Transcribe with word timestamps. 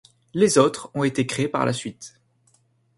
Les 0.33 0.57
autres 0.57 0.89
ont 0.95 1.03
été 1.03 1.27
créés 1.27 1.47
par 1.47 1.63
la 1.63 1.73
suite. 1.73 2.19